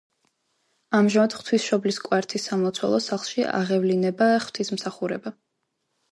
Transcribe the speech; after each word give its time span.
ამჟამად 0.99 1.33
ღვთისმშობლის 1.41 1.99
კვართის 2.07 2.47
სამლოცველო 2.49 3.01
სახლში 3.07 3.45
აღევლინება 3.57 4.31
ღვთისმსახურება. 4.47 5.33